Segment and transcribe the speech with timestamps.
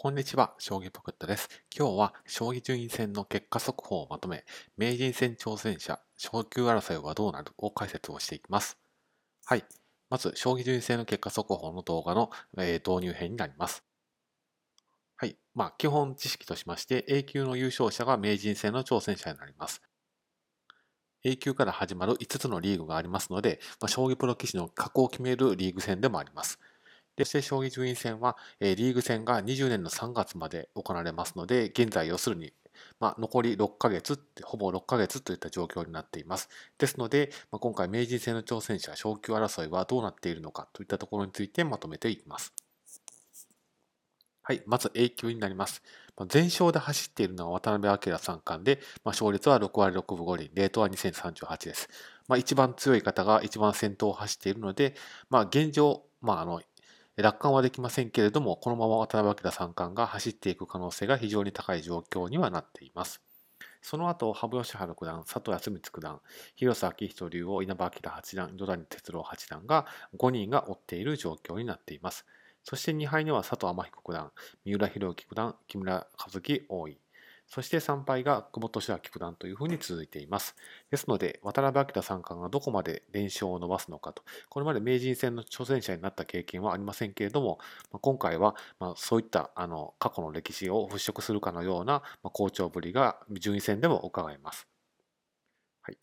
[0.00, 1.48] こんにちは、将棋ポケットです。
[1.76, 4.44] 今日は将棋順位戦の結果速報をまとめ、
[4.76, 8.78] 名人戦挑戦者、昇級争いはどうなるを解説をしていきます。
[9.44, 9.64] はい。
[10.08, 13.82] まず、将棋順位戦の結果速報の動画の、えー、導入編になります。
[15.16, 15.36] はい。
[15.56, 19.82] まあ、基本知識としまして、A 級の優勝者が名人戦の挑戦者になります。
[21.24, 26.60] A 級から始まる5つのリーグがありますので、まあ、将棋プロ棋士の格を決めるリーグ戦でもあります。
[27.24, 32.52] そして将棋順位戦は、えー、リーグ戦が20年の3月まで行われますので、現在要するに、
[33.00, 36.48] まあ、残り6ヶ月って、ほぼ6ヶ月といった状況になっています。
[36.78, 42.52] ですので、まあ、今回名人戦の挑戦者、昇級争いはどうなっているのかといったところについてまとめていきます。
[44.42, 45.82] はい、まず A 級になります。
[46.26, 51.88] 全勝で走っているのは渡辺明三冠で、まあ、勝率は6割6分5厘、レートは2038です。
[52.26, 54.94] まあ、一番強い方が一番先頭を走っているので、
[55.30, 56.62] まあ、現状、まあ、あの
[57.22, 63.20] 楽観はできませんけれども、このまま渡辺明三冠が走っていく可能性が非常に高い状況にはなっています。
[63.82, 66.20] その後、羽生善治九段、佐藤康光九段、
[66.54, 72.24] 広瀬明人竜王、稲葉明八段、野谷哲郎八段が5人が追っている状況になっています。
[72.62, 74.30] そして2敗には佐藤天彦九段、
[74.64, 77.00] 三浦弘之九段、木村和樹王位、
[77.48, 80.54] そして3敗が久保利明九段というふうに続いています。
[80.90, 87.58] ですので、渡辺明三冠がどこまで連勝を伸ばすのかと、これまで名人戦の挑戦者になった経験はありませんけれども、
[87.90, 94.68] 今回はまそういったあの過去の歴史を払拭するかのような好調ぶりが順位戦でも伺えます。
[95.80, 95.98] はい。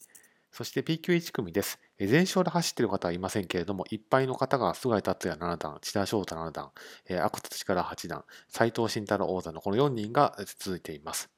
[0.52, 1.80] そして p q 1組です。
[2.00, 6.72] 全勝で走っている方はいませんけれども、いっぱいの方が菅井達也七段、千田翔太七段、
[7.22, 11.35] 阿久津力八段、斎藤慎太郎王座のこの4人が続いています。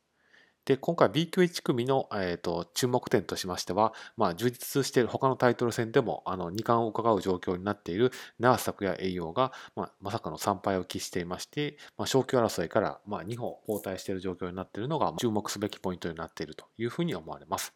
[0.67, 17.73] で、今回 B 級1組の、えーと、注目点としましては、まあ、充実している他のタイトル戦でもあの2冠を伺う状況になっている長崎や栄養が、まあ、まさかの3敗を喫していまして、まあ、昇級争いから、まあ、2歩後退している状況になっているのが注目すべきポイントになっているというふうに思われます。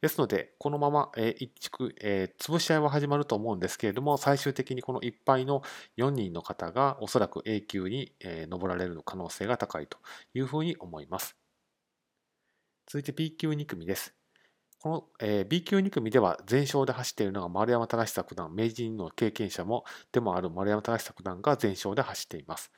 [0.00, 5.62] ですので、このまま、えー、一地えー、潰し合いは始まると思うんですけれども、最終的にこの1敗の
[5.96, 9.98] 4人の方がおそらく A 級に、えー、上られる可能性が高いと
[10.34, 11.36] いうふうに思います。
[12.92, 14.12] 続いて B 級2組です。
[14.82, 22.70] この、えー、B 級2組では全勝で走っているのが丸山忠久九段、名人の経験者もでもある丸山忠久九段が全勝で走っています。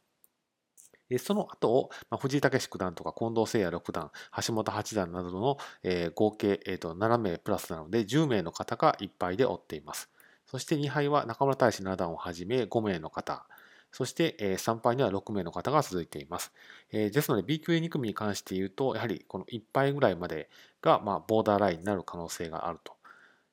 [1.18, 4.12] その後を、まあ、藤井武九段とか近藤誠也六段、
[4.46, 10.08] 橋本八段などの、えー、合計、えーと、7名プラスなので10名の方が1敗で追っています。
[10.46, 13.48] そして2敗は中村大志七段をはじめ5名の方、
[13.94, 16.52] そして、え3敗には6名の方が続いています。
[16.92, 20.50] えですので B 級 A 2組に関して言うと、やはりこの1敗ぐらいまで
[20.82, 22.94] が、ま、ボーダーラインになる可能性があると。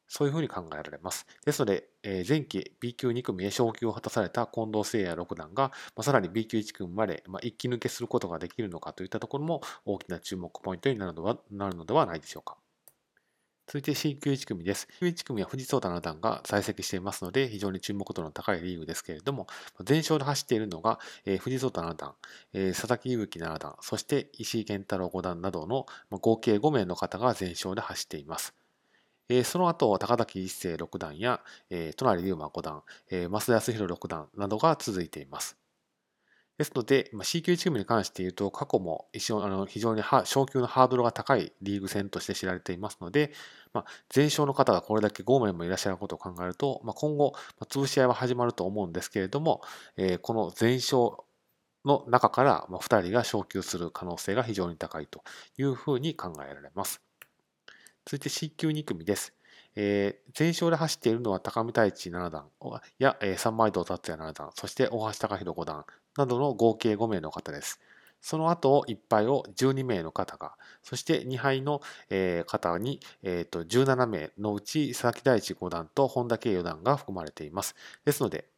[0.07, 1.25] そういうふうに考えられます。
[1.45, 12.57] ですので、え前期 B 級2組へ昇級を果たされた近藤誠也六段が、ま、さらに B 級1組まで、ま、一気抜けすることができるのかといったところも大きな注目ポイントになるのはなるのではないでしょうか。
[13.71, 14.85] 続いて C 級1組です。
[14.99, 19.47] C 級1組は藤井聡太七段が在籍していますので、非常に注目度の高いリーグですけれども、
[19.85, 22.15] 全勝で走っているのが、えー、藤井聡太七段、
[22.51, 28.53] えー、佐々木勇気七段、そして石井健太郎五段などのま合計5名の方が全勝で走っています。
[29.29, 31.39] えその後、高崎一生六段や、
[31.69, 35.60] えー、隣龍馬五段、えー、増田康弘六段などが続いています。
[36.61, 43.31] ですので、ま C 級チームに関して言うと、過去も一応あの非常に昇級のハードルが高いリーグ戦として知られていますので、
[43.73, 49.61] まあ、全勝の方がこれだけ5名もいらっしゃることを考えると、まあ、今後、ま、潰し合いは始まると思うんですけれども、
[49.97, 51.17] えー、この全勝
[51.83, 55.23] の中からま2人が昇級する可能性が非常に高いと
[55.57, 57.01] いうふうに考えられます。
[58.05, 59.33] 続いて C 級2組です。
[59.75, 62.45] えー、全勝で走っているのは高見太一七段
[62.99, 65.85] や、えー、三枚堂達也七段、そして大橋貴弘五段
[66.17, 67.79] などの合計5名の方です。
[68.21, 71.81] その後、1敗を12名の方が、そして2敗の
[72.45, 77.75] 方に、えー、と17名のうち佐々木大地五段と本田圭四段が含まれています。
[78.05, 78.50] ですので、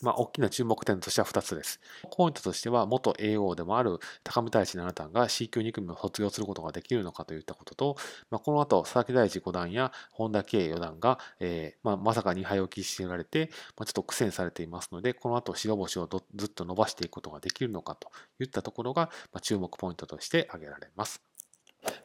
[0.00, 1.80] まあ、大きな注目点としては2つです。
[2.10, 7.96] ポイントとしては、元 AO でもある高見大地七段が C 級2組を卒業することができるのかといったことと、
[8.30, 18.10] まあ、この後、佐々木大地五段や本田圭四段が、えーまあ、まさか2敗を喫しておられて、まあ、ちょっと苦戦されていますので、この後、白星をずっと伸ばしていくことができるのかと
[18.40, 21.29] いったところが、まあ、注目ポイントとして挙げられます。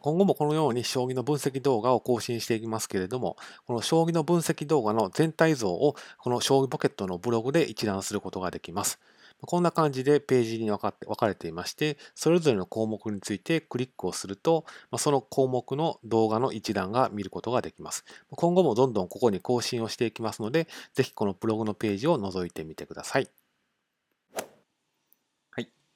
[0.05, 8.99] 今後もこのように将棋の分析動画を更新していきますけれども、この将棋の分析動画の全体像をこの将棋ポケットのブログで一覧することができます。
[9.41, 14.65] こんな感じでページに分かって分かれていまして、それぞれの項目についてクリックをすると、
[14.99, 18.05] その項目の動画の一覧が見ることができます。
[18.29, 23.44] 今後もどんどんここに更新をしていきますので、ぜひこのブログのページを覗いてみてください。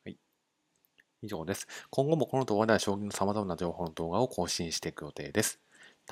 [0.04, 0.18] はい、
[1.22, 1.66] 以上です。
[1.90, 5.60] 今後もこの動画では将棋の様々な情報の動画を更新していく予定です。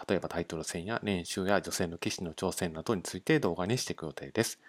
[0.08, 4.60] 例えばタイトル戦や練習や女性の棋士の挑戦などについて動画にしていく予定です。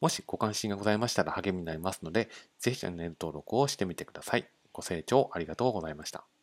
[0.00, 2.28] もしご関心がございましたら励みになりますので、
[2.58, 4.48] ぜひチャンネル登録をしてみてください。
[4.72, 6.33] ご清聴ありがとうございました。